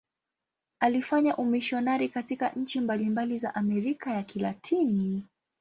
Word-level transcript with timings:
Alifanya 0.79 1.35
umisionari 1.35 2.09
katika 2.09 2.49
nchi 2.49 2.81
mbalimbali 2.81 3.37
za 3.37 3.55
Amerika 3.55 4.11
ya 4.13 4.23
Kilatini. 4.23 5.25